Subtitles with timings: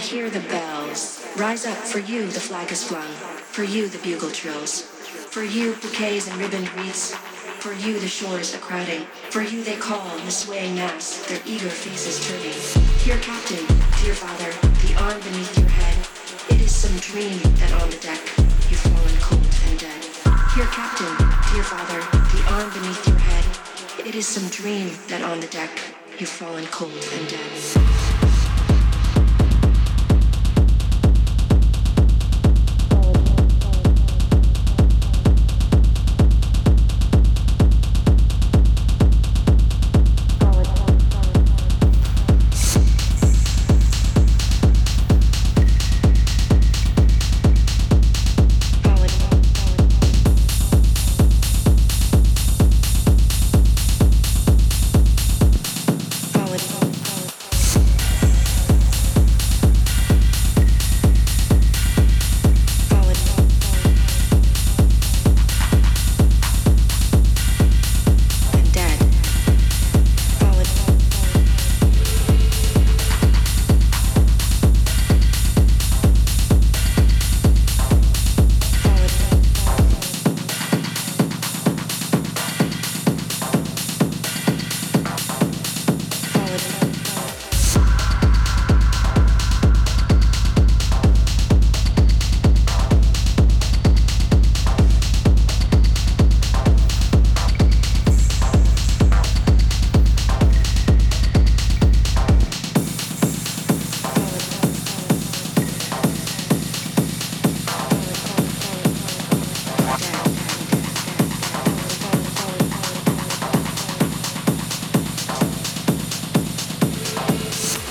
[0.00, 1.26] hear the bells.
[1.36, 3.12] Rise up, for you the flag is flung,
[3.52, 4.80] for you the bugle trills.
[4.80, 7.14] For you bouquets and ribboned wreaths,
[7.60, 11.68] for you the shores are crowding, for you they call the swaying mass, their eager
[11.68, 12.56] faces turning.
[13.04, 13.64] Dear captain,
[14.02, 14.50] dear father,
[14.88, 15.98] the arm beneath your head,
[16.48, 18.20] it is some dream that on the deck
[18.70, 20.00] you've fallen cold and dead.
[20.56, 21.14] Dear captain,
[21.52, 22.00] dear father,
[22.32, 25.70] the arm beneath your head, it is some dream that on the deck
[26.18, 27.99] you've fallen cold and dead.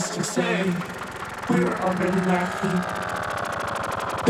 [0.00, 0.64] All to say,
[1.50, 2.80] we're already laughing.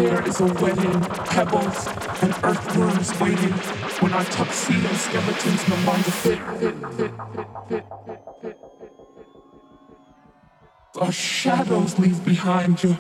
[0.03, 1.87] There is a wedding, pebbles
[2.23, 3.53] and earthworms waiting
[4.01, 6.41] when our tuxedo skeletons no longer fit.
[11.01, 12.97] Our shadows leave behind you.